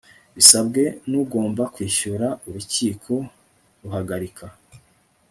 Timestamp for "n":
1.09-1.11